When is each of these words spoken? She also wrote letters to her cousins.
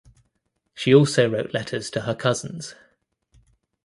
She 0.73 0.95
also 0.95 1.29
wrote 1.29 1.53
letters 1.53 1.91
to 1.91 2.01
her 2.01 2.15
cousins. 2.15 2.73